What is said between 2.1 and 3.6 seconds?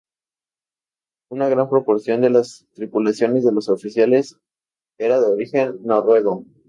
de las tripulaciones y de